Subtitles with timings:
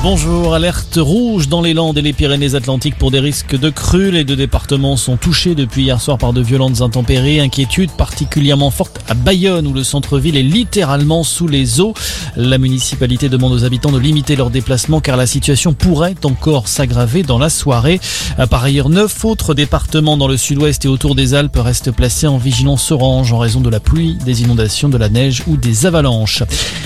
[0.00, 4.12] Bonjour, alerte rouge dans les Landes et les Pyrénées-Atlantiques pour des risques de crues.
[4.12, 7.40] Les deux départements sont touchés depuis hier soir par de violentes intempéries.
[7.40, 11.94] Inquiétude particulièrement forte à Bayonne où le centre-ville est littéralement sous les eaux.
[12.36, 17.24] La municipalité demande aux habitants de limiter leurs déplacements car la situation pourrait encore s'aggraver
[17.24, 18.00] dans la soirée.
[18.50, 22.38] Par ailleurs, neuf autres départements dans le sud-ouest et autour des Alpes restent placés en
[22.38, 26.44] vigilance orange en raison de la pluie, des inondations, de la neige ou des avalanches.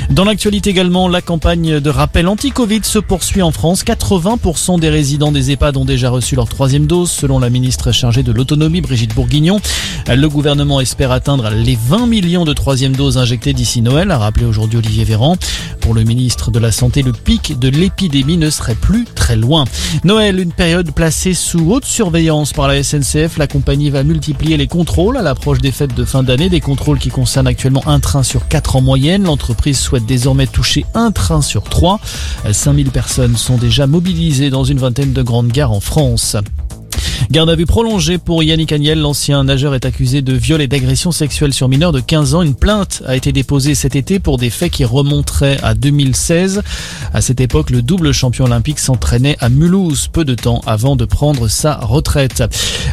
[0.09, 3.85] Dans l'actualité également, la campagne de rappel anti-Covid se poursuit en France.
[3.85, 8.23] 80% des résidents des EHPAD ont déjà reçu leur troisième dose, selon la ministre chargée
[8.23, 9.61] de l'autonomie, Brigitte Bourguignon.
[10.09, 14.47] Le gouvernement espère atteindre les 20 millions de troisième doses injectées d'ici Noël, a rappelé
[14.47, 15.37] aujourd'hui Olivier Véran.
[15.81, 19.65] Pour le ministre de la Santé, le pic de l'épidémie ne serait plus très loin.
[20.05, 23.37] Noël, une période placée sous haute surveillance par la SNCF.
[23.37, 27.01] La compagnie va multiplier les contrôles à l'approche des fêtes de fin d'année, des contrôles
[27.01, 29.25] qui concernent actuellement un train sur quatre en moyenne.
[29.25, 31.99] L'entreprise souhaite désormais toucher un train sur trois.
[32.51, 36.37] 5000 personnes sont déjà mobilisées dans une vingtaine de grandes gares en France.
[37.33, 41.13] Garde à vue prolongée pour Yannick Agnel, l'ancien nageur est accusé de viol et d'agression
[41.13, 42.43] sexuelle sur mineurs de 15 ans.
[42.43, 46.61] Une plainte a été déposée cet été pour des faits qui remonteraient à 2016.
[47.15, 51.07] À cette époque, le double champion olympique s'entraînait à Mulhouse peu de temps avant de
[51.07, 52.43] prendre sa retraite.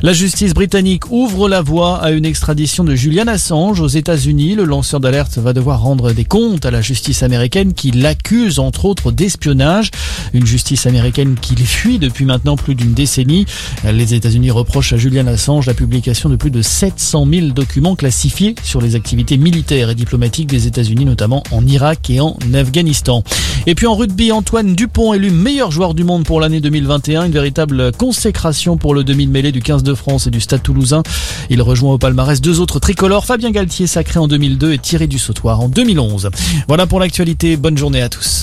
[0.03, 4.55] La justice britannique ouvre la voie à une extradition de Julian Assange aux États-Unis.
[4.55, 8.85] Le lanceur d'alerte va devoir rendre des comptes à la justice américaine qui l'accuse entre
[8.85, 9.91] autres d'espionnage.
[10.31, 13.45] Une justice américaine qui fuit depuis maintenant plus d'une décennie.
[13.83, 18.53] Les États-Unis reprochent à Julian Assange la publication de plus de 700 000 documents classifiés
[18.61, 23.23] sur les activités militaires et diplomatiques des États-Unis, notamment en Irak et en Afghanistan.
[23.65, 27.31] Et puis en rugby, Antoine Dupont élu meilleur joueur du monde pour l'année 2021, une
[27.31, 31.01] véritable consécration pour le demi-mêlée du 15 de France et du Stade toulousain.
[31.49, 35.59] Il rejoint au palmarès deux autres tricolores, Fabien Galtier sacré en 2002 et Thierry Dussautoir
[35.59, 36.29] en 2011.
[36.67, 38.37] Voilà pour l'actualité, bonne journée à tous.